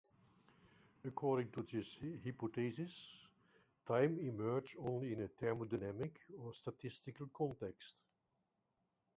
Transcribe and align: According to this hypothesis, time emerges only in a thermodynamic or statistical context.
According 1.05 1.51
to 1.51 1.61
this 1.61 1.99
hypothesis, 2.25 3.27
time 3.85 4.17
emerges 4.19 4.75
only 4.79 5.13
in 5.13 5.21
a 5.21 5.27
thermodynamic 5.27 6.17
or 6.43 6.51
statistical 6.55 7.27
context. 7.27 8.01